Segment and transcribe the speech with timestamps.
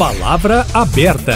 [0.00, 1.34] Palavra aberta.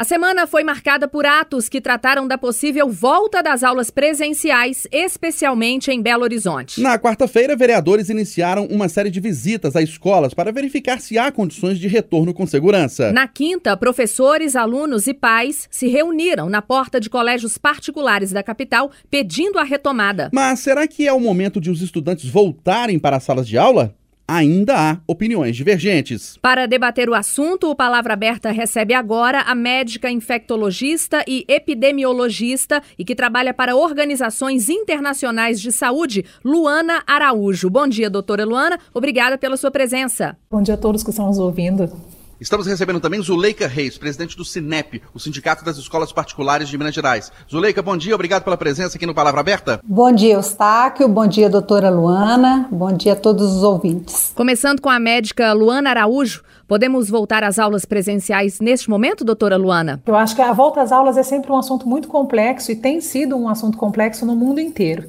[0.00, 5.90] A semana foi marcada por atos que trataram da possível volta das aulas presenciais, especialmente
[5.90, 6.80] em Belo Horizonte.
[6.80, 11.80] Na quarta-feira, vereadores iniciaram uma série de visitas a escolas para verificar se há condições
[11.80, 13.10] de retorno com segurança.
[13.10, 18.92] Na quinta, professores, alunos e pais se reuniram na porta de colégios particulares da capital
[19.10, 20.30] pedindo a retomada.
[20.32, 23.92] Mas será que é o momento de os estudantes voltarem para as salas de aula?
[24.26, 26.38] Ainda há opiniões divergentes.
[26.42, 33.04] Para debater o assunto, o Palavra Aberta recebe agora a médica infectologista e epidemiologista e
[33.04, 37.70] que trabalha para organizações internacionais de saúde, Luana Araújo.
[37.70, 38.78] Bom dia, doutora Luana.
[38.92, 40.36] Obrigada pela sua presença.
[40.50, 41.90] Bom dia a todos que estão nos ouvindo.
[42.38, 46.94] Estamos recebendo também Zuleika Reis, presidente do Sinep, o Sindicato das Escolas Particulares de Minas
[46.94, 47.32] Gerais.
[47.50, 49.80] Zuleika, bom dia, obrigado pela presença aqui no Palavra Aberta.
[49.82, 54.32] Bom dia, Eustáquio, bom dia, doutora Luana, bom dia a todos os ouvintes.
[54.34, 60.02] Começando com a médica Luana Araújo, podemos voltar às aulas presenciais neste momento, doutora Luana?
[60.04, 63.00] Eu acho que a volta às aulas é sempre um assunto muito complexo e tem
[63.00, 65.08] sido um assunto complexo no mundo inteiro.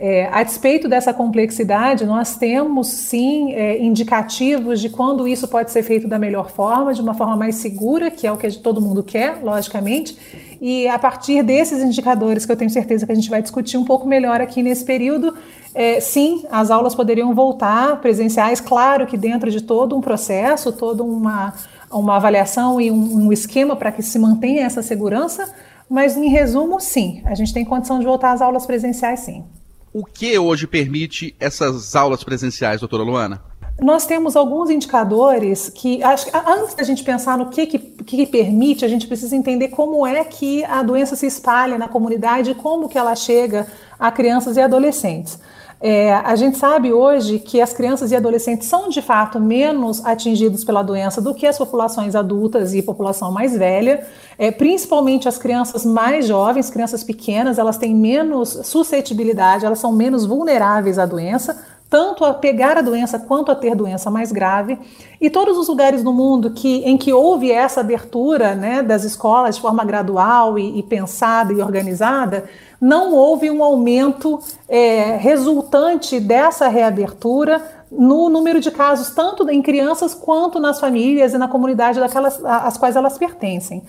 [0.00, 5.82] É, a despeito dessa complexidade, nós temos sim é, indicativos de quando isso pode ser
[5.82, 9.02] feito da melhor forma, de uma forma mais segura, que é o que todo mundo
[9.02, 10.16] quer, logicamente.
[10.60, 13.84] E a partir desses indicadores, que eu tenho certeza que a gente vai discutir um
[13.84, 15.34] pouco melhor aqui nesse período,
[15.74, 21.02] é, sim, as aulas poderiam voltar presenciais, claro que dentro de todo um processo, toda
[21.02, 21.52] uma,
[21.90, 25.52] uma avaliação e um, um esquema para que se mantenha essa segurança,
[25.90, 29.44] mas em resumo, sim, a gente tem condição de voltar às aulas presenciais, sim.
[29.92, 33.42] O que hoje permite essas aulas presenciais, doutora Luana?
[33.80, 38.84] Nós temos alguns indicadores que, acho, antes da gente pensar no que, que, que, permite,
[38.84, 42.88] a gente precisa entender como é que a doença se espalha na comunidade e como
[42.88, 45.38] que ela chega a crianças e adolescentes.
[45.80, 50.64] É, a gente sabe hoje que as crianças e adolescentes são de fato menos atingidos
[50.64, 54.04] pela doença do que as populações adultas e população mais velha,
[54.36, 60.26] é, principalmente as crianças mais jovens, crianças pequenas, elas têm menos suscetibilidade, elas são menos
[60.26, 64.78] vulneráveis à doença, tanto a pegar a doença quanto a ter doença mais grave.
[65.20, 69.56] E todos os lugares no mundo que, em que houve essa abertura né, das escolas
[69.56, 72.44] de forma gradual e, e pensada e organizada,
[72.80, 80.14] não houve um aumento é, resultante dessa reabertura no número de casos, tanto em crianças
[80.14, 83.82] quanto nas famílias e na comunidade daquelas às quais elas pertencem.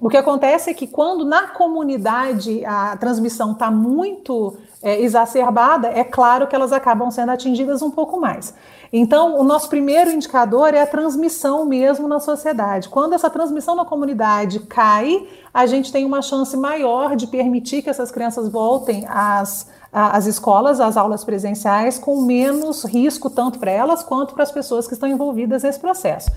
[0.00, 6.04] O que acontece é que quando na comunidade a transmissão está muito é, exacerbada, é
[6.04, 8.54] claro que elas acabam sendo atingidas um pouco mais.
[8.92, 12.88] Então, o nosso primeiro indicador é a transmissão mesmo na sociedade.
[12.88, 17.88] Quando essa transmissão na comunidade cai, a gente tem uma chance maior de permitir que
[17.88, 24.02] essas crianças voltem às, às escolas, às aulas presenciais, com menos risco, tanto para elas
[24.02, 26.30] quanto para as pessoas que estão envolvidas nesse processo.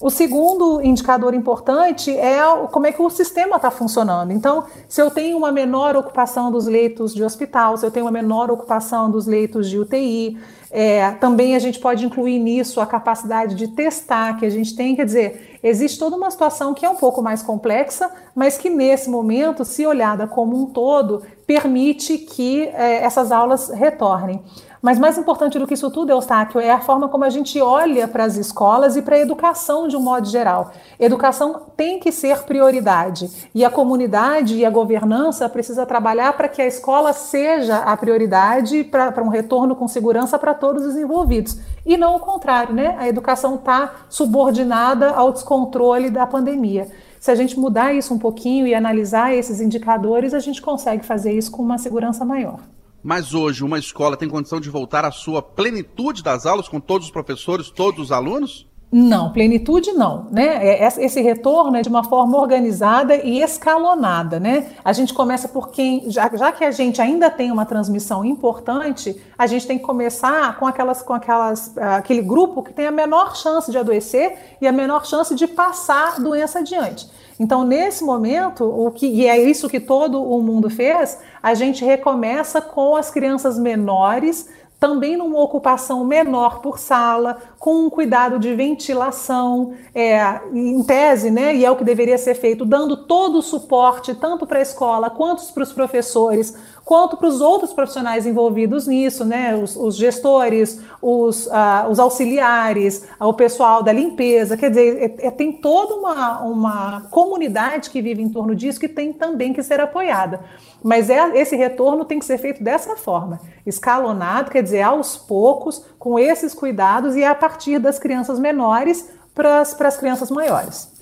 [0.00, 2.38] O segundo indicador importante é
[2.70, 4.32] como é que o sistema está funcionando.
[4.32, 8.12] Então, se eu tenho uma menor ocupação dos leitos de hospital, se eu tenho uma
[8.12, 10.38] menor ocupação dos leitos de UTI,
[10.70, 14.94] é, também a gente pode incluir nisso a capacidade de testar que a gente tem,
[14.94, 19.10] quer dizer, existe toda uma situação que é um pouco mais complexa, mas que nesse
[19.10, 24.44] momento, se olhada como um todo, permite que é, essas aulas retornem.
[24.80, 28.06] Mas mais importante do que isso tudo, Eustáquio, é a forma como a gente olha
[28.06, 30.70] para as escolas e para a educação de um modo geral.
[31.00, 36.62] Educação tem que ser prioridade e a comunidade e a governança precisa trabalhar para que
[36.62, 41.58] a escola seja a prioridade para um retorno com segurança para todos os envolvidos.
[41.84, 42.94] E não o contrário, né?
[42.98, 46.88] A educação está subordinada ao descontrole da pandemia.
[47.18, 51.32] Se a gente mudar isso um pouquinho e analisar esses indicadores, a gente consegue fazer
[51.32, 52.60] isso com uma segurança maior.
[53.02, 57.06] Mas hoje uma escola tem condição de voltar à sua plenitude das aulas com todos
[57.06, 58.68] os professores, todos os alunos?
[58.90, 60.66] Não, plenitude não, né?
[60.66, 64.70] É, esse retorno é de uma forma organizada e escalonada, né?
[64.82, 69.20] A gente começa por quem, já, já, que a gente ainda tem uma transmissão importante,
[69.36, 73.36] a gente tem que começar com aquelas, com aquelas, aquele grupo que tem a menor
[73.36, 77.06] chance de adoecer e a menor chance de passar doença adiante.
[77.38, 81.84] Então, nesse momento, o que, e é isso que todo o mundo fez, a gente
[81.84, 84.48] recomeça com as crianças menores,
[84.80, 91.54] também numa ocupação menor por sala, com um cuidado de ventilação, é, em tese, né,
[91.54, 95.10] e é o que deveria ser feito, dando todo o suporte, tanto para a escola
[95.10, 96.56] quanto para os professores,
[96.88, 103.06] quanto para os outros profissionais envolvidos nisso, né, os, os gestores, os, uh, os auxiliares,
[103.20, 108.22] o pessoal da limpeza, quer dizer, é, é, tem toda uma, uma comunidade que vive
[108.22, 110.40] em torno disso que tem também que ser apoiada.
[110.82, 115.84] Mas é, esse retorno tem que ser feito dessa forma, escalonado, quer dizer, aos poucos,
[115.98, 120.97] com esses cuidados e a partir das crianças menores, para as crianças maiores.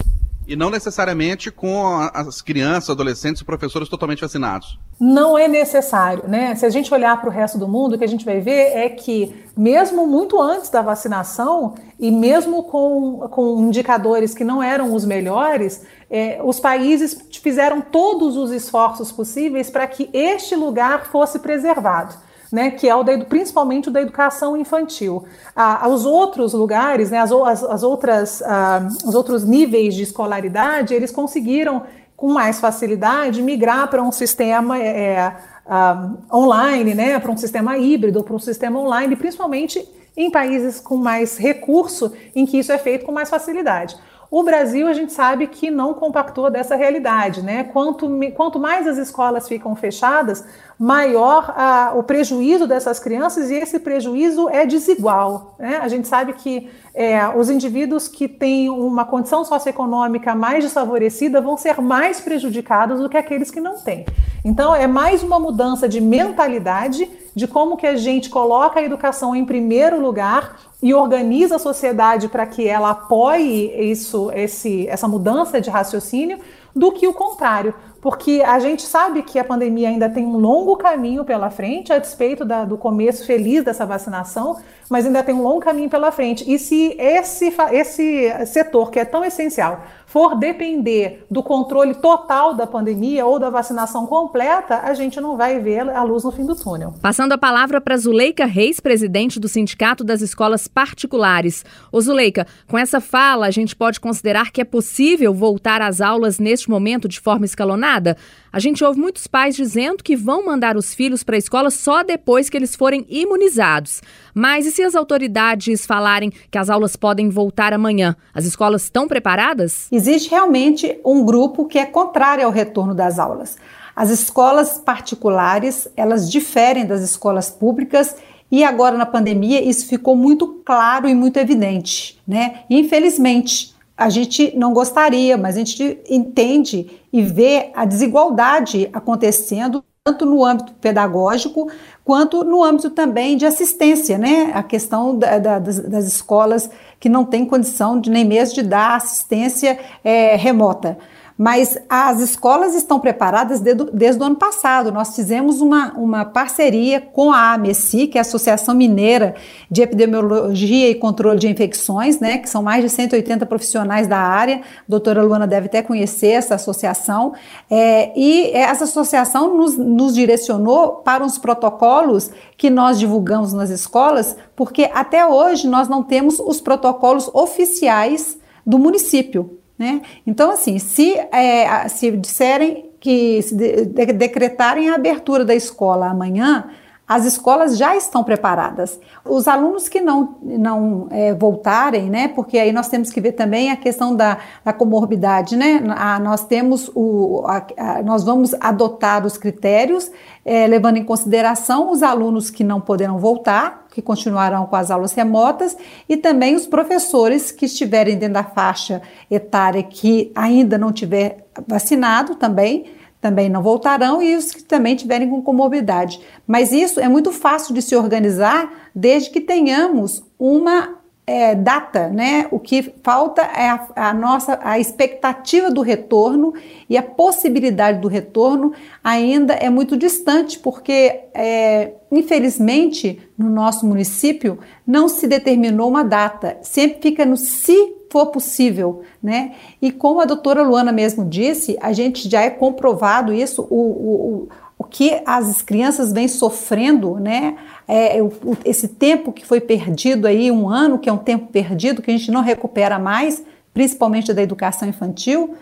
[0.46, 1.84] E não necessariamente com
[2.14, 4.78] as crianças, adolescentes e professores totalmente vacinados.
[5.00, 6.54] Não é necessário, né?
[6.54, 8.76] Se a gente olhar para o resto do mundo, o que a gente vai ver
[8.76, 14.94] é que, mesmo muito antes da vacinação, e mesmo com, com indicadores que não eram
[14.94, 21.38] os melhores, é, os países fizeram todos os esforços possíveis para que este lugar fosse
[21.38, 25.24] preservado né, que é o da, principalmente o da educação infantil.
[25.54, 30.94] Ah, os outros lugares, né, as, as, as outras, ah, os outros níveis de escolaridade,
[30.94, 31.82] eles conseguiram
[32.16, 38.22] com mais facilidade migrar para um sistema é, ah, online, né, para um sistema híbrido,
[38.22, 43.04] para um sistema online, principalmente em países com mais recurso, em que isso é feito
[43.04, 43.96] com mais facilidade.
[44.30, 47.64] O Brasil, a gente sabe que não compactou dessa realidade, né?
[47.64, 50.44] Quanto, quanto mais as escolas ficam fechadas,
[50.78, 55.54] maior a, o prejuízo dessas crianças e esse prejuízo é desigual.
[55.58, 55.78] Né?
[55.80, 61.54] A gente sabe que é, os indivíduos que têm uma condição socioeconômica mais desfavorecida vão
[61.54, 64.06] ser mais prejudicados do que aqueles que não têm.
[64.42, 69.36] Então, é mais uma mudança de mentalidade de como que a gente coloca a educação
[69.36, 75.60] em primeiro lugar e organiza a sociedade para que ela apoie isso, esse, essa mudança
[75.60, 76.38] de raciocínio,
[76.74, 77.74] do que o contrário
[78.06, 81.98] porque a gente sabe que a pandemia ainda tem um longo caminho pela frente, a
[81.98, 86.48] despeito da, do começo feliz dessa vacinação, mas ainda tem um longo caminho pela frente.
[86.48, 89.84] E se esse, esse setor, que é tão essencial,
[90.16, 95.58] for depender do controle total da pandemia ou da vacinação completa, a gente não vai
[95.58, 96.94] ver a luz no fim do túnel.
[97.02, 101.66] Passando a palavra para Zuleika Reis, presidente do Sindicato das Escolas Particulares.
[101.92, 106.38] Ô Zuleika, com essa fala, a gente pode considerar que é possível voltar às aulas
[106.38, 108.16] neste momento de forma escalonada?
[108.56, 112.02] A gente ouve muitos pais dizendo que vão mandar os filhos para a escola só
[112.02, 114.00] depois que eles forem imunizados.
[114.34, 118.16] Mas e se as autoridades falarem que as aulas podem voltar amanhã?
[118.32, 119.88] As escolas estão preparadas?
[119.92, 123.58] Existe realmente um grupo que é contrário ao retorno das aulas.
[123.94, 128.16] As escolas particulares, elas diferem das escolas públicas
[128.50, 132.60] e agora na pandemia isso ficou muito claro e muito evidente, né?
[132.70, 136.86] Infelizmente, a gente não gostaria, mas a gente entende
[137.16, 141.70] e vê a desigualdade acontecendo tanto no âmbito pedagógico
[142.04, 144.52] quanto no âmbito também de assistência, né?
[144.52, 146.68] A questão da, da, das, das, escolas
[147.00, 150.98] que não têm condição de nem mesmo de dar assistência é, remota.
[151.38, 154.90] Mas as escolas estão preparadas desde, desde o ano passado.
[154.90, 159.34] Nós fizemos uma, uma parceria com a AMECI, que é a Associação Mineira
[159.70, 164.56] de Epidemiologia e Controle de Infecções, né, que são mais de 180 profissionais da área.
[164.56, 167.34] A doutora Luana deve até conhecer essa associação.
[167.70, 174.36] É, e essa associação nos, nos direcionou para os protocolos que nós divulgamos nas escolas,
[174.54, 179.58] porque até hoje nós não temos os protocolos oficiais do município.
[179.78, 180.00] Né?
[180.26, 186.08] Então, assim, se, é, se disserem que se de, de, decretarem a abertura da escola
[186.08, 186.70] amanhã,
[187.08, 188.98] as escolas já estão preparadas.
[189.24, 192.26] Os alunos que não, não é, voltarem, né?
[192.26, 195.82] Porque aí nós temos que ver também a questão da, da comorbidade, né?
[195.96, 200.10] A, nós temos o, a, a, nós vamos adotar os critérios,
[200.44, 205.12] é, levando em consideração os alunos que não poderão voltar, que continuarão com as aulas
[205.12, 205.76] remotas,
[206.08, 209.00] e também os professores que estiverem dentro da faixa
[209.30, 212.96] etária que ainda não tiver vacinado também
[213.26, 216.20] também não voltarão e os que também tiverem com comorbidade.
[216.46, 222.46] Mas isso é muito fácil de se organizar desde que tenhamos uma é, data, né?
[222.52, 226.54] O que falta é a, a, nossa a expectativa do retorno
[226.88, 234.60] e a possibilidade do retorno ainda é muito distante, porque é, infelizmente no nosso município
[234.86, 236.58] não se determinou uma data.
[236.62, 237.74] Sempre fica no se
[238.16, 239.52] for possível, né?
[239.80, 244.48] E como a doutora Luana mesmo disse, a gente já é comprovado isso, o, o,
[244.78, 247.56] o que as crianças vêm sofrendo, né?
[247.86, 248.16] É,
[248.64, 252.16] esse tempo que foi perdido aí, um ano, que é um tempo perdido, que a
[252.16, 253.42] gente não recupera mais,
[253.74, 255.54] principalmente da educação infantil.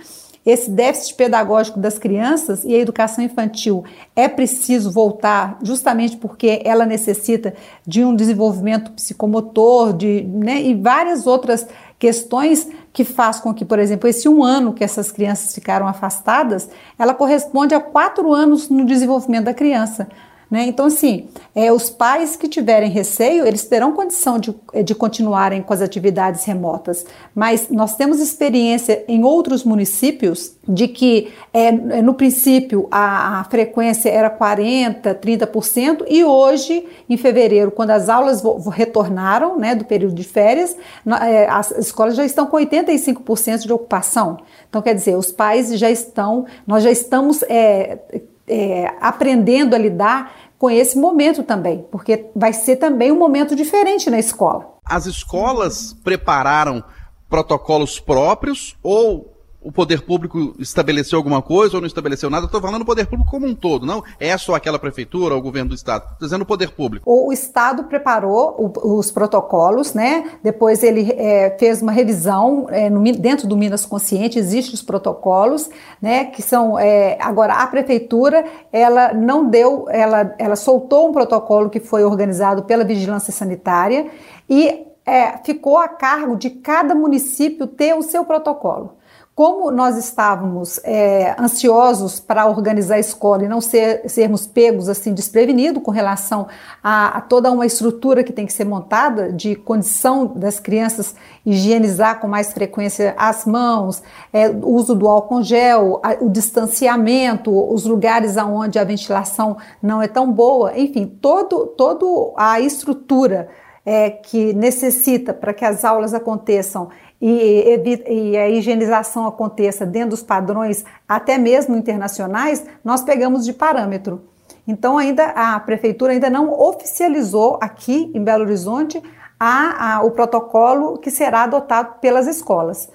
[0.44, 3.82] Esse déficit pedagógico das crianças e a educação infantil
[4.14, 7.54] é preciso voltar justamente porque ela necessita
[7.86, 11.66] de um desenvolvimento psicomotor de, né, e várias outras
[11.98, 16.68] questões que faz com que, por exemplo, esse um ano que essas crianças ficaram afastadas,
[16.98, 20.08] ela corresponde a quatro anos no desenvolvimento da criança.
[20.50, 20.66] Né?
[20.66, 25.72] Então, assim, é, os pais que tiverem receio, eles terão condição de, de continuarem com
[25.72, 32.88] as atividades remotas, mas nós temos experiência em outros municípios de que, é, no princípio,
[32.90, 39.74] a, a frequência era 40%, 30%, e hoje, em fevereiro, quando as aulas retornaram né,
[39.74, 40.76] do período de férias,
[41.22, 44.38] é, as escolas já estão com 85% de ocupação.
[44.68, 47.98] Então, quer dizer, os pais já estão, nós já estamos é,
[48.46, 54.08] é, aprendendo a lidar com esse momento também, porque vai ser também um momento diferente
[54.08, 54.74] na escola.
[54.84, 56.82] As escolas prepararam
[57.28, 59.33] protocolos próprios ou
[59.64, 62.44] o poder público estabeleceu alguma coisa ou não estabeleceu nada.
[62.44, 65.42] Estou falando do poder público como um todo, não é só aquela prefeitura ou o
[65.42, 66.02] governo do estado.
[66.12, 67.11] Estou dizendo o poder público.
[67.11, 70.33] O estado preparou o, os protocolos, né?
[70.42, 74.38] Depois ele é, fez uma revisão é, no, dentro do Minas Consciente.
[74.38, 76.26] Existem os protocolos, né?
[76.26, 81.80] Que são é, agora a prefeitura ela não deu, ela, ela soltou um protocolo que
[81.80, 84.11] foi organizado pela vigilância sanitária
[84.49, 88.97] e é, ficou a cargo de cada município ter o seu protocolo.
[89.34, 95.12] Como nós estávamos é, ansiosos para organizar a escola e não ser, sermos pegos assim
[95.12, 96.46] desprevenidos com relação
[96.80, 102.20] a, a, toda uma estrutura que tem que ser montada de condição das crianças higienizar
[102.20, 107.84] com mais frequência as mãos, é, o uso do álcool gel, a, o distanciamento, os
[107.84, 113.48] lugares onde a ventilação não é tão boa, enfim, todo, todo a estrutura
[113.84, 116.88] é, que necessita para que as aulas aconteçam
[117.21, 124.23] e, e, a higienização aconteça dentro dos padrões, até mesmo internacionais, nós pegamos de parâmetro.
[124.66, 129.02] Então, ainda a prefeitura ainda não oficializou aqui em Belo Horizonte
[129.38, 132.88] a, a, o protocolo que será adotado pelas escolas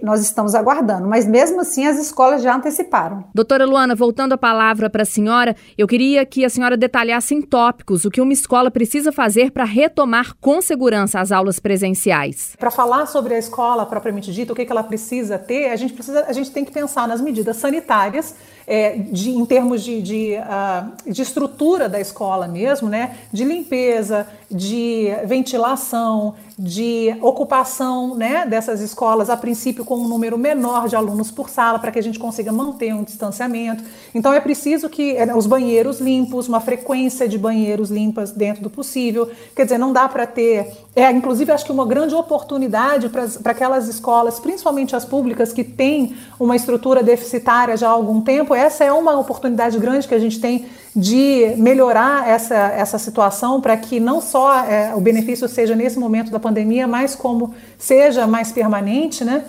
[0.00, 3.24] nós estamos aguardando, mas mesmo assim as escolas já anteciparam.
[3.34, 7.42] Doutora Luana, voltando a palavra para a senhora, eu queria que a senhora detalhasse em
[7.42, 12.54] tópicos o que uma escola precisa fazer para retomar com segurança as aulas presenciais.
[12.58, 15.92] Para falar sobre a escola propriamente dita, o que, que ela precisa ter, a gente,
[15.92, 18.36] precisa, a gente tem que pensar nas medidas sanitárias,
[18.72, 23.18] é, de, em termos de, de, uh, de estrutura da escola mesmo, né?
[23.30, 30.88] de limpeza, de ventilação, de ocupação né, dessas escolas, a princípio com um número menor
[30.88, 33.82] de alunos por sala, para que a gente consiga manter um distanciamento.
[34.14, 38.70] Então é preciso que é, os banheiros limpos, uma frequência de banheiros limpas dentro do
[38.70, 39.30] possível.
[39.56, 40.70] Quer dizer, não dá para ter.
[40.94, 46.14] É, inclusive, acho que uma grande oportunidade para aquelas escolas, principalmente as públicas, que têm
[46.38, 50.40] uma estrutura deficitária já há algum tempo, essa é uma oportunidade grande que a gente
[50.40, 55.98] tem de melhorar essa, essa situação para que não só é, o benefício seja nesse
[55.98, 59.44] momento da pandemia, mas como seja mais permanente, né?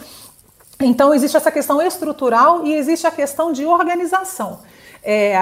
[0.79, 4.59] Então existe essa questão estrutural e existe a questão de organização.
[5.03, 5.37] É,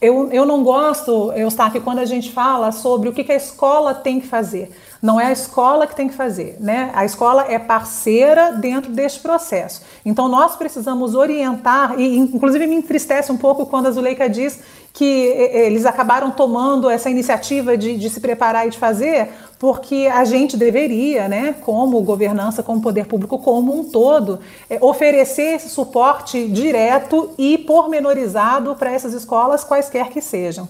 [0.00, 3.94] eu, eu não gosto, Eustáquio, quando a gente fala sobre o que, que a escola
[3.94, 4.70] tem que fazer.
[5.06, 6.90] Não é a escola que tem que fazer, né?
[6.92, 9.82] A escola é parceira dentro deste processo.
[10.04, 14.58] Então nós precisamos orientar, e inclusive me entristece um pouco quando a Zuleika diz
[14.92, 19.28] que eles acabaram tomando essa iniciativa de, de, se preparar e de fazer,
[19.60, 25.54] porque a gente deveria, né, como governança, como poder público como um todo, é, oferecer
[25.54, 30.66] esse suporte direto e pormenorizado para essas escolas, quaisquer que sejam.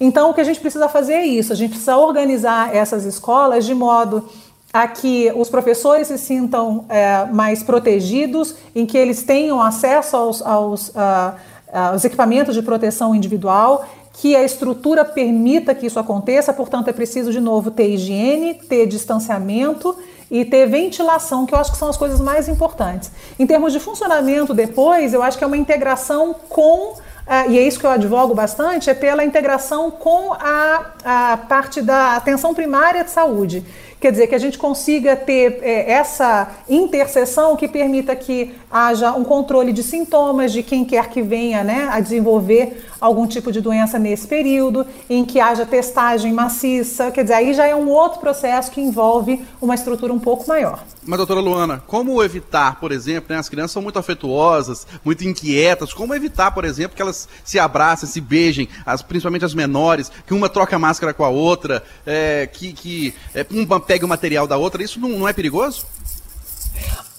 [0.00, 3.64] Então, o que a gente precisa fazer é isso: a gente precisa organizar essas escolas
[3.64, 4.28] de modo
[4.72, 10.42] a que os professores se sintam é, mais protegidos, em que eles tenham acesso aos,
[10.42, 16.52] aos uh, uh, os equipamentos de proteção individual, que a estrutura permita que isso aconteça,
[16.52, 19.96] portanto, é preciso, de novo, ter higiene, ter distanciamento
[20.30, 23.10] e ter ventilação, que eu acho que são as coisas mais importantes.
[23.38, 26.94] Em termos de funcionamento, depois, eu acho que é uma integração com.
[27.28, 31.82] Uh, e é isso que eu advogo bastante, é pela integração com a, a parte
[31.82, 33.62] da atenção primária de saúde.
[34.00, 39.24] Quer dizer, que a gente consiga ter é, essa interseção que permita que haja um
[39.24, 43.98] controle de sintomas de quem quer que venha né, a desenvolver algum tipo de doença
[43.98, 47.10] nesse período, em que haja testagem maciça.
[47.10, 50.84] Quer dizer, aí já é um outro processo que envolve uma estrutura um pouco maior.
[51.04, 55.92] Mas, doutora Luana, como evitar, por exemplo, né, as crianças são muito afetuosas, muito inquietas,
[55.92, 60.34] como evitar, por exemplo, que elas se abracem, se beijem, as, principalmente as menores, que
[60.34, 64.58] uma troca máscara com a outra, é, que, que é, uma pega o material da
[64.58, 65.86] outra, isso não, não é perigoso?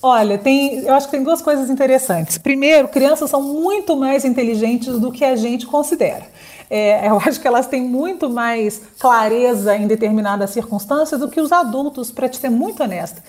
[0.01, 2.37] Olha, tem, eu acho que tem duas coisas interessantes.
[2.37, 6.25] Primeiro, crianças são muito mais inteligentes do que a gente considera.
[6.69, 11.51] É, eu acho que elas têm muito mais clareza em determinadas circunstâncias do que os
[11.51, 13.21] adultos, para te ser muito honesta.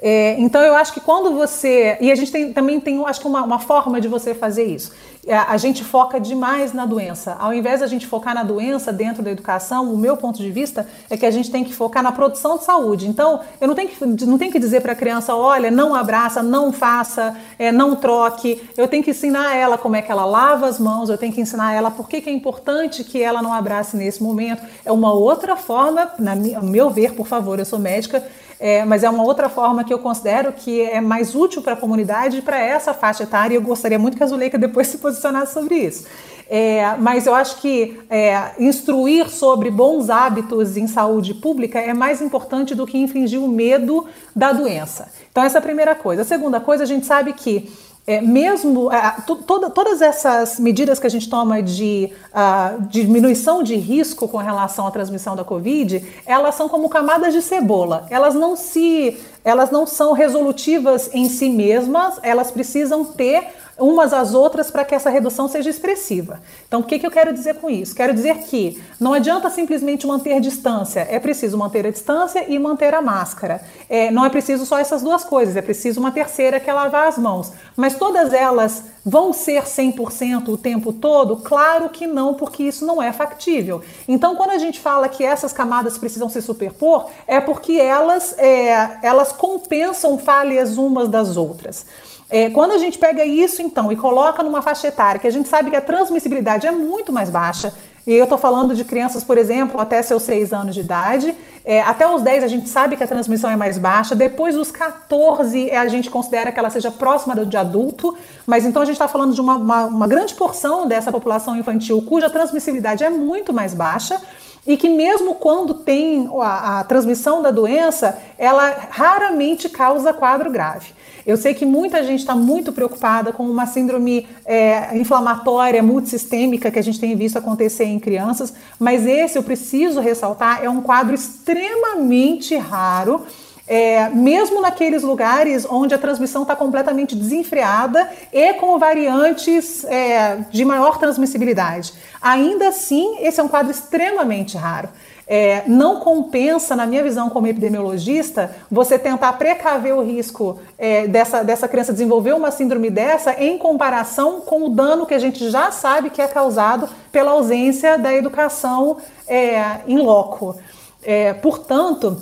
[0.00, 1.96] É, então eu acho que quando você.
[2.00, 4.92] E a gente tem, também tem, acho que uma, uma forma de você fazer isso.
[5.26, 7.36] É, a gente foca demais na doença.
[7.38, 10.50] Ao invés de a gente focar na doença dentro da educação, o meu ponto de
[10.50, 13.06] vista é que a gente tem que focar na produção de saúde.
[13.06, 16.42] Então, eu não tenho que, não tenho que dizer para a criança, olha, não abraça,
[16.42, 18.70] não faça, é, não troque.
[18.74, 21.42] Eu tenho que ensinar ela como é que ela lava as mãos, eu tenho que
[21.42, 24.62] ensinar ela por que, que é importante que ela não abrace nesse momento.
[24.82, 28.24] É uma outra forma, na meu ver, por favor, eu sou médica,
[28.60, 31.76] é, mas é uma outra forma que eu considero que é mais útil para a
[31.76, 33.54] comunidade para essa faixa etária.
[33.54, 36.06] E eu gostaria muito que a Zuleika depois se posicionasse sobre isso.
[36.50, 42.22] É, mas eu acho que é, instruir sobre bons hábitos em saúde pública é mais
[42.22, 45.12] importante do que infringir o medo da doença.
[45.30, 46.22] Então, essa é a primeira coisa.
[46.22, 47.70] A segunda coisa, a gente sabe que
[48.08, 53.76] é, mesmo é, toda, todas essas medidas que a gente toma de uh, diminuição de
[53.76, 58.06] risco com relação à transmissão da Covid, elas são como camadas de cebola.
[58.08, 62.18] Elas não se, elas não são resolutivas em si mesmas.
[62.22, 63.46] Elas precisam ter
[63.78, 66.40] umas às outras para que essa redução seja expressiva.
[66.66, 67.94] Então, o que, que eu quero dizer com isso?
[67.94, 72.94] Quero dizer que não adianta simplesmente manter distância, é preciso manter a distância e manter
[72.94, 73.60] a máscara.
[73.88, 77.08] É, não é preciso só essas duas coisas, é preciso uma terceira que é lavar
[77.08, 77.52] as mãos.
[77.76, 81.36] Mas todas elas vão ser 100% o tempo todo?
[81.36, 83.82] Claro que não, porque isso não é factível.
[84.06, 88.98] Então, quando a gente fala que essas camadas precisam se superpor, é porque elas, é,
[89.02, 91.86] elas compensam falhas umas das outras.
[92.30, 95.48] É, quando a gente pega isso, então, e coloca numa faixa etária, que a gente
[95.48, 97.72] sabe que a transmissibilidade é muito mais baixa,
[98.06, 101.82] e eu estou falando de crianças, por exemplo, até seus 6 anos de idade, é,
[101.82, 105.70] até os 10 a gente sabe que a transmissão é mais baixa, depois dos 14
[105.70, 108.16] a gente considera que ela seja próxima de adulto,
[108.46, 112.02] mas então a gente está falando de uma, uma, uma grande porção dessa população infantil
[112.02, 114.20] cuja transmissibilidade é muito mais baixa,
[114.66, 120.92] e que mesmo quando tem a, a, transmissão da doença, ela raramente causa quadro grave.
[121.28, 126.78] Eu sei que muita gente está muito preocupada com uma síndrome é, inflamatória multissistêmica que
[126.78, 131.14] a gente tem visto acontecer em crianças, mas esse eu preciso ressaltar é um quadro
[131.14, 133.26] extremamente raro.
[133.68, 140.64] É, mesmo naqueles lugares onde a transmissão está completamente desenfreada e com variantes é, de
[140.64, 141.92] maior transmissibilidade.
[142.20, 144.88] Ainda assim, esse é um quadro extremamente raro.
[145.30, 151.44] É, não compensa, na minha visão como epidemiologista, você tentar precaver o risco é, dessa,
[151.44, 155.70] dessa criança desenvolver uma síndrome dessa em comparação com o dano que a gente já
[155.70, 160.56] sabe que é causado pela ausência da educação é, em loco.
[161.02, 162.16] É, portanto,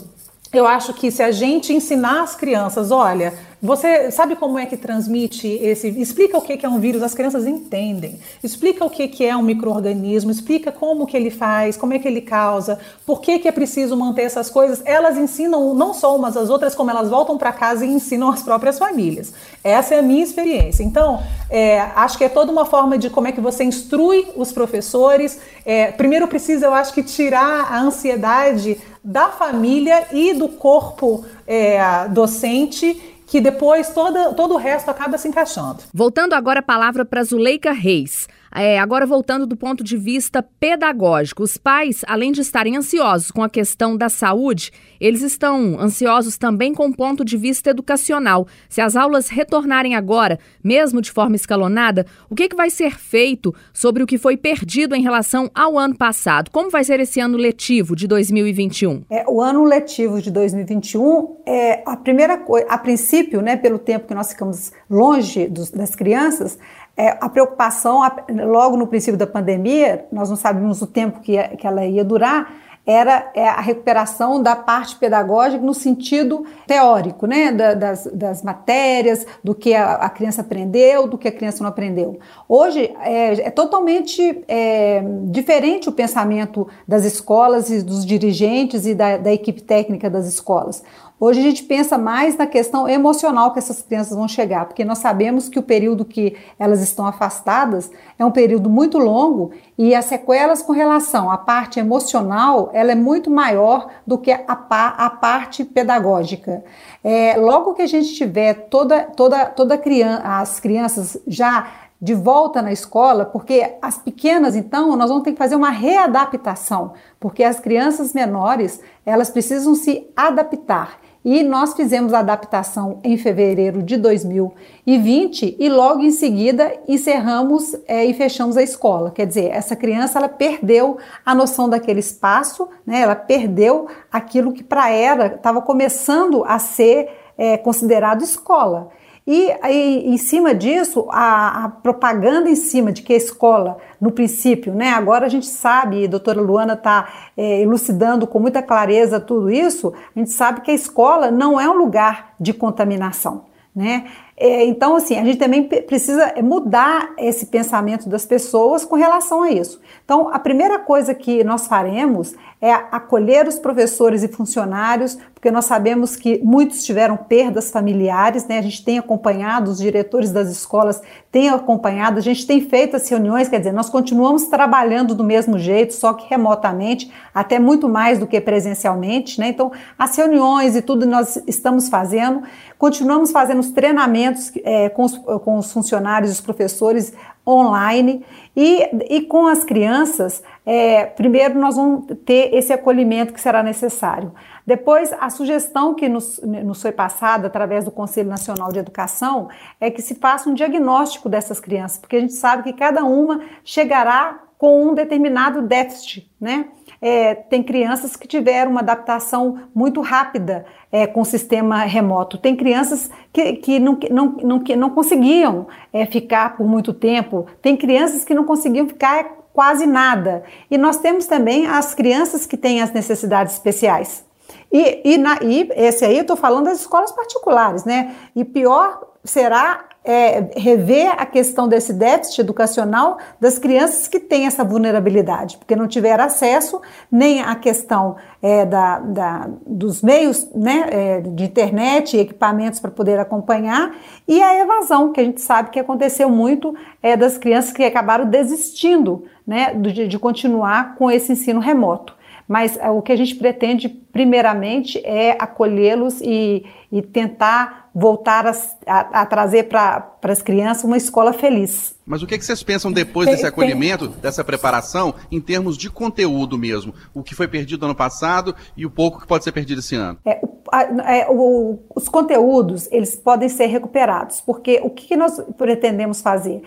[0.52, 4.76] eu acho que se a gente ensinar as crianças, olha, você sabe como é que
[4.76, 5.88] transmite esse.
[5.88, 8.18] Explica o que é um vírus, as crianças entendem.
[8.42, 12.20] Explica o que é um microorganismo, explica como que ele faz, como é que ele
[12.20, 14.82] causa, por que, que é preciso manter essas coisas.
[14.84, 18.42] Elas ensinam não só umas às outras, como elas voltam para casa e ensinam as
[18.42, 19.32] próprias famílias.
[19.64, 20.82] Essa é a minha experiência.
[20.82, 24.52] Então, é, acho que é toda uma forma de como é que você instrui os
[24.52, 25.40] professores.
[25.64, 32.08] É, primeiro precisa, eu acho que, tirar a ansiedade da família e do corpo é,
[32.08, 35.82] docente que depois toda, todo o resto acaba se encaixando.
[35.92, 38.28] Voltando agora a palavra para Zuleika Reis.
[38.58, 43.42] É, agora, voltando do ponto de vista pedagógico, os pais, além de estarem ansiosos com
[43.42, 48.46] a questão da saúde, eles estão ansiosos também com o ponto de vista educacional.
[48.66, 53.54] Se as aulas retornarem agora, mesmo de forma escalonada, o que, que vai ser feito
[53.74, 56.50] sobre o que foi perdido em relação ao ano passado?
[56.50, 59.04] Como vai ser esse ano letivo de 2021?
[59.10, 64.06] É, o ano letivo de 2021 é a primeira coisa, a princípio, né, pelo tempo
[64.06, 66.58] que nós ficamos longe dos, das crianças,
[66.96, 68.00] é, a preocupação,
[68.46, 72.50] logo no princípio da pandemia, nós não sabíamos o tempo que, que ela ia durar,
[72.86, 79.26] era é, a recuperação da parte pedagógica no sentido teórico, né, da, das, das, matérias,
[79.42, 82.20] do que a, a, criança aprendeu, do que a criança não aprendeu.
[82.48, 89.16] Hoje é, é totalmente é, diferente o pensamento das escolas e dos dirigentes e da,
[89.16, 90.84] da equipe técnica das escolas.
[91.18, 94.98] Hoje a gente pensa mais na questão emocional que essas crianças vão chegar, porque nós
[94.98, 100.04] sabemos que o período que elas estão afastadas é um período muito longo e as
[100.04, 105.64] sequelas com relação à parte emocional, ela é muito maior do que a, a parte
[105.64, 106.62] pedagógica.
[107.02, 111.66] É, logo que a gente tiver toda, toda, toda criança, as crianças já
[112.00, 116.92] de volta na escola, porque as pequenas, então, nós vamos ter que fazer uma readaptação,
[117.18, 120.98] porque as crianças menores, elas precisam se adaptar.
[121.24, 128.04] E nós fizemos a adaptação em fevereiro de 2020 e logo em seguida encerramos é,
[128.04, 129.10] e fechamos a escola.
[129.10, 133.00] Quer dizer, essa criança ela perdeu a noção daquele espaço, né?
[133.00, 138.90] ela perdeu aquilo que para ela estava começando a ser é, considerado escola.
[139.26, 144.12] E aí, em cima disso, a, a, propaganda em cima de que a escola, no
[144.12, 144.90] princípio, né?
[144.90, 149.50] Agora a gente sabe, e a doutora Luana está é, elucidando com muita clareza tudo
[149.50, 153.46] isso, a gente sabe que a escola não é um lugar de contaminação.
[153.74, 154.06] Né?
[154.38, 159.50] É, então, assim, a gente também precisa mudar esse pensamento das pessoas com relação a
[159.50, 159.80] isso.
[160.04, 165.66] Então, a primeira coisa que nós faremos é acolher os professores e funcionários, porque nós
[165.66, 168.58] sabemos que muitos tiveram perdas familiares, né?
[168.58, 173.08] A gente tem acompanhado, os diretores das escolas têm acompanhado, a gente tem feito as
[173.08, 178.18] reuniões, quer dizer, nós continuamos trabalhando do mesmo jeito, só que remotamente, até muito mais
[178.18, 179.48] do que presencialmente, né?
[179.48, 182.42] Então, as reuniões e tudo nós estamos fazendo,
[182.78, 184.25] continuamos fazendo os treinamentos
[184.64, 187.12] é, com, os, com os funcionários os professores
[187.46, 188.24] online
[188.56, 194.32] e, e com as crianças, é, primeiro nós vamos ter esse acolhimento que será necessário.
[194.66, 199.48] Depois, a sugestão que nos, nos foi passada através do Conselho Nacional de Educação
[199.80, 203.42] é que se faça um diagnóstico dessas crianças, porque a gente sabe que cada uma
[203.62, 206.66] chegará com um determinado déficit, né?
[207.00, 212.38] É, tem crianças que tiveram uma adaptação muito rápida é, com o sistema remoto.
[212.38, 217.46] Tem crianças que, que, não, não, não, que não conseguiam é, ficar por muito tempo.
[217.60, 220.44] Tem crianças que não conseguiam ficar quase nada.
[220.70, 224.24] E nós temos também as crianças que têm as necessidades especiais.
[224.70, 228.14] E, e, na, e esse aí eu estou falando das escolas particulares, né?
[228.34, 234.62] E pior será é, rever a questão desse déficit educacional das crianças que têm essa
[234.62, 241.20] vulnerabilidade, porque não tiveram acesso nem à questão é, da, da, dos meios né, é,
[241.20, 243.96] de internet e equipamentos para poder acompanhar,
[244.28, 248.26] e a evasão, que a gente sabe que aconteceu muito é, das crianças que acabaram
[248.26, 252.14] desistindo né, de, de continuar com esse ensino remoto.
[252.46, 258.52] Mas é, o que a gente pretende, primeiramente, é acolhê-los e, e tentar voltar a,
[258.86, 261.96] a, a trazer para as crianças uma escola feliz.
[262.04, 265.88] Mas o que, é que vocês pensam depois desse acolhimento, dessa preparação, em termos de
[265.88, 266.92] conteúdo mesmo?
[267.14, 270.18] O que foi perdido ano passado e o pouco que pode ser perdido esse ano?
[270.26, 275.40] É, o, é, o, os conteúdos, eles podem ser recuperados, porque o que, que nós
[275.56, 276.62] pretendemos fazer?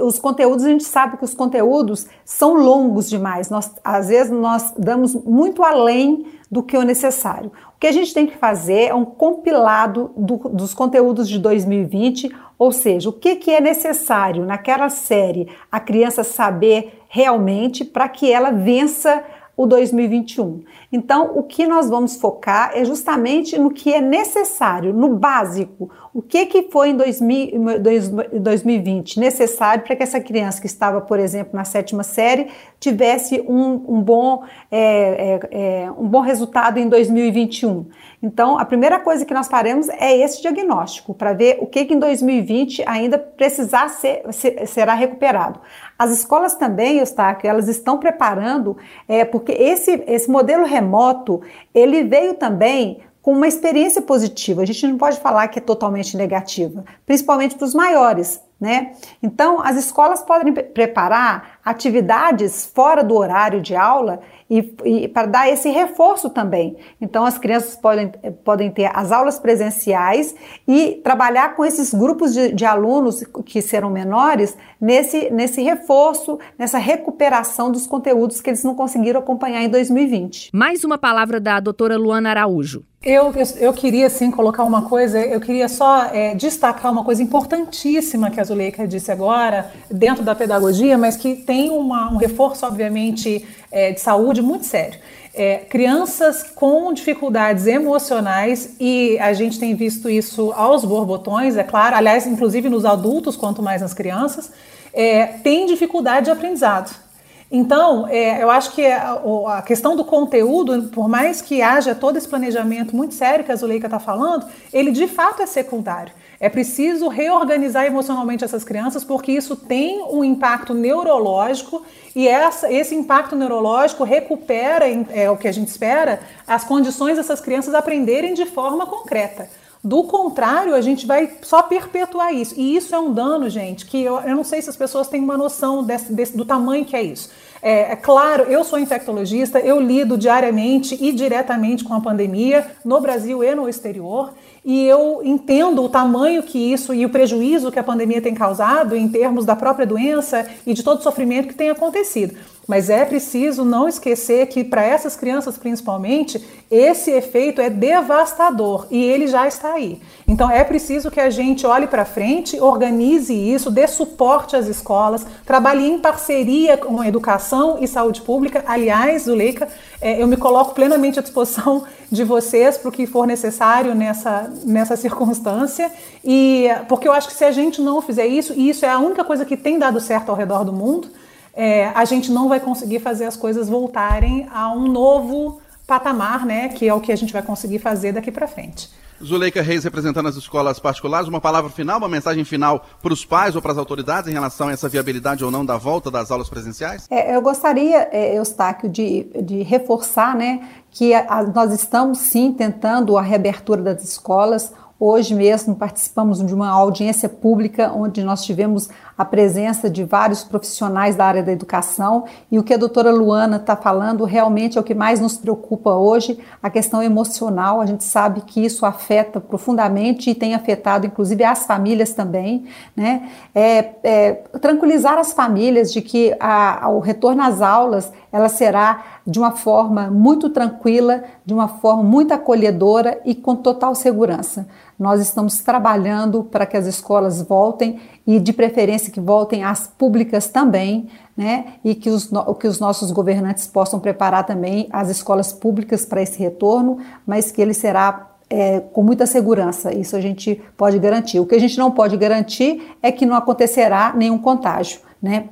[0.00, 3.48] os conteúdos, a gente sabe que os conteúdos são longos demais.
[3.48, 7.50] Nós, às vezes nós damos muito além do que o necessário.
[7.76, 12.34] O que a gente tem que fazer é um compilado do, dos conteúdos de 2020,
[12.58, 18.30] ou seja, o que, que é necessário naquela série a criança saber realmente para que
[18.30, 19.22] ela vença
[19.56, 20.62] o 2021.
[20.92, 25.90] Então, o que nós vamos focar é justamente no que é necessário, no básico.
[26.12, 31.52] O que, que foi em 2020 necessário para que essa criança que estava, por exemplo,
[31.54, 35.40] na sétima série, tivesse um, um bom, é, é,
[35.84, 37.86] é, um bom resultado em 2021.
[38.22, 41.94] Então, a primeira coisa que nós faremos é esse diagnóstico, para ver o que, que
[41.94, 45.60] em 2020 ainda precisar ser, ser, será recuperado.
[45.98, 48.76] As escolas também, Eustáquio, elas estão preparando,
[49.08, 51.40] é, porque esse, esse modelo remoto,
[51.74, 54.62] ele veio também com uma experiência positiva.
[54.62, 58.92] A gente não pode falar que é totalmente negativa, principalmente para os maiores, né?
[59.20, 65.48] Então, as escolas podem preparar atividades fora do horário de aula e, e para dar
[65.48, 66.76] esse reforço também.
[67.00, 68.12] Então, as crianças podem,
[68.44, 70.34] podem ter as aulas presenciais
[70.66, 76.78] e trabalhar com esses grupos de, de alunos que serão menores nesse, nesse reforço, nessa
[76.78, 80.50] recuperação dos conteúdos que eles não conseguiram acompanhar em 2020.
[80.52, 82.84] Mais uma palavra da doutora Luana Araújo.
[83.06, 87.22] Eu, eu, eu, queria, sim, colocar uma coisa, eu queria só é, destacar uma coisa
[87.22, 92.66] importantíssima que a Zuleika disse agora, dentro da pedagogia, mas que tem uma, um reforço,
[92.66, 94.98] obviamente, é, de saúde muito sério.
[95.32, 101.94] É, crianças com dificuldades emocionais, e a gente tem visto isso aos borbotões, é claro,
[101.94, 104.50] aliás, inclusive nos adultos, quanto mais nas crianças,
[104.92, 107.05] é, tem dificuldade de aprendizado.
[107.50, 112.16] Então, é, eu acho que a, a, questão do conteúdo, por mais que haja todo
[112.16, 116.12] esse planejamento muito sério que a Zuleika está falando, ele de fato é secundário.
[116.40, 121.82] É preciso reorganizar emocionalmente essas crianças, porque isso tem um impacto neurológico
[122.14, 127.40] e essa, esse impacto neurológico recupera, é o que a gente espera, as condições dessas
[127.40, 129.48] crianças aprenderem de forma concreta.
[129.86, 132.56] Do contrário, a gente vai só perpetuar isso.
[132.58, 135.20] E isso é um dano, gente, que eu, eu não sei se as pessoas têm
[135.20, 137.30] uma noção desse, desse, do tamanho que é isso.
[137.62, 143.00] É, é, claro, eu sou infectologista, eu lido diariamente e diretamente com a pandemia no
[143.00, 147.78] Brasil e no exterior, e eu entendo o tamanho que isso e o prejuízo que
[147.78, 151.54] a pandemia tem causado em termos da própria doença e de todo o sofrimento que
[151.54, 152.36] tem acontecido.
[152.66, 159.04] Mas é preciso não esquecer que, para essas crianças principalmente, esse efeito é devastador e
[159.04, 160.00] ele já está aí.
[160.26, 165.24] Então é preciso que a gente olhe para frente, organize isso, dê suporte às escolas,
[165.44, 168.64] trabalhe em parceria com educação e saúde pública.
[168.66, 169.68] Aliás, Zuleika,
[170.00, 174.52] é, eu me coloco plenamente à disposição de vocês para o que for necessário nessa,
[174.64, 175.90] nessa circunstância.
[176.24, 178.98] E porque eu acho que se a gente não fizer isso, e isso é a
[178.98, 181.08] única coisa que tem dado certo ao redor do mundo,
[181.56, 186.68] é, a gente não vai conseguir fazer as coisas voltarem a um novo patamar, né,
[186.68, 188.90] que é o que a gente vai conseguir fazer daqui para frente.
[189.22, 193.56] Zuleika Reis representando as escolas particulares, uma palavra final, uma mensagem final para os pais
[193.56, 196.50] ou para as autoridades em relação a essa viabilidade ou não da volta das aulas
[196.50, 197.06] presenciais?
[197.10, 203.16] É, eu gostaria, é, Eustáquio, de, de reforçar né, que a, nós estamos sim tentando
[203.16, 204.72] a reabertura das escolas.
[205.00, 211.16] Hoje mesmo participamos de uma audiência pública onde nós tivemos a presença de vários profissionais
[211.16, 214.84] da área da educação e o que a doutora Luana está falando realmente é o
[214.84, 217.80] que mais nos preocupa hoje, a questão emocional.
[217.80, 223.30] A gente sabe que isso afeta profundamente e tem afetado inclusive as famílias também, né?
[223.54, 229.38] É, é, tranquilizar as famílias de que a, o retorno às aulas ela será de
[229.38, 234.68] uma forma muito tranquila, de uma forma muito acolhedora e com total segurança.
[234.98, 240.48] Nós estamos trabalhando para que as escolas voltem e, de preferência, que voltem as públicas
[240.48, 241.74] também, né?
[241.84, 246.38] E que os, que os nossos governantes possam preparar também as escolas públicas para esse
[246.38, 249.92] retorno, mas que ele será é, com muita segurança.
[249.92, 251.40] Isso a gente pode garantir.
[251.40, 255.00] O que a gente não pode garantir é que não acontecerá nenhum contágio.
[255.22, 255.48] Né?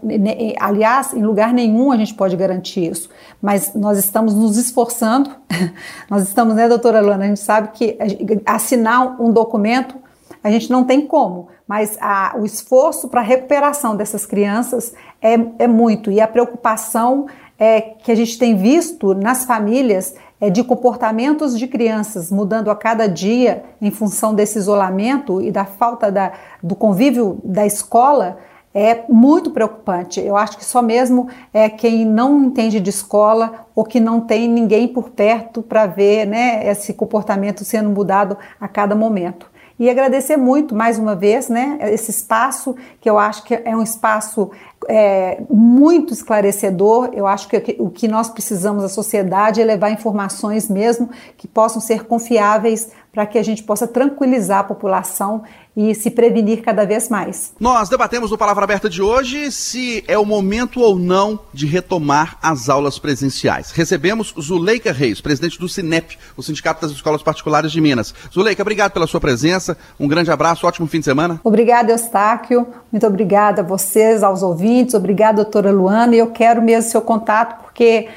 [0.61, 3.09] Aliás, em lugar nenhum a gente pode garantir isso,
[3.41, 5.31] mas nós estamos nos esforçando.
[6.11, 7.25] nós estamos, né, doutora Luana?
[7.25, 7.97] A gente sabe que
[8.45, 10.05] assinar um documento
[10.45, 15.35] a gente não tem como, mas a, o esforço para a recuperação dessas crianças é,
[15.61, 17.27] é muito e a preocupação
[17.59, 22.77] é, que a gente tem visto nas famílias é, de comportamentos de crianças mudando a
[22.77, 28.37] cada dia em função desse isolamento e da falta da, do convívio da escola
[28.75, 30.21] é muito preocupante.
[30.21, 34.49] Eu acho que só mesmo é quem não entende de escola ou que não tem
[34.49, 39.55] ninguém por perto para ver né, esse comportamento sendo mudado a cada momento.
[39.77, 43.83] E agradecer muito mais uma vez, né, esse espaço que eu acho que é um
[43.83, 44.53] espaço
[44.89, 47.11] é, muito esclarecedor.
[47.13, 51.81] Eu acho que o que nós precisamos, a sociedade, é levar informações mesmo que possam
[51.81, 55.43] ser confiáveis para que a gente possa tranquilizar a população
[55.77, 57.53] e se prevenir cada vez mais.
[57.59, 62.39] Nós debatemos no Palavra Aberta de hoje se é o momento ou não de retomar
[62.43, 63.71] as aulas presenciais.
[63.71, 68.15] Recebemos Zuleika Reis, presidente do Sinep, o Sindicato das Escolas Particulares de Minas.
[68.33, 71.41] Zuleika, obrigado pela sua presença, um grande abraço, ótimo fim de semana.
[71.43, 76.91] Obrigada, Eustáquio, muito obrigada a vocês, aos ouvintes, obrigada, doutora Luana, e eu quero mesmo
[76.91, 78.09] seu contato, porque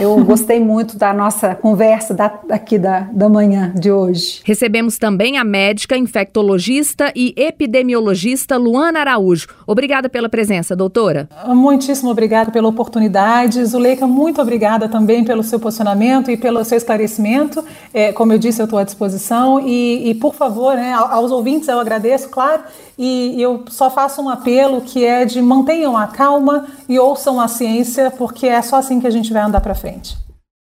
[0.00, 4.40] eu gostei muito da nossa conversa da, aqui da, da manhã de hoje.
[4.44, 9.48] Recebemos também a médica infectologista e epidemiologista Luana Araújo.
[9.66, 11.28] Obrigada pela presença, doutora.
[11.48, 13.64] Muitíssimo obrigada pela oportunidade.
[13.64, 17.64] Zuleika, muito obrigada também pelo seu posicionamento e pelo seu esclarecimento.
[17.92, 19.60] É, como eu disse, eu estou à disposição.
[19.60, 22.62] E, e por favor, né, aos ouvintes eu agradeço, claro,
[22.98, 27.48] e eu só faço um apelo que é de mantenham a calma e ouçam a
[27.48, 30.16] ciência, porque é só assim que a gente vai andar para frente.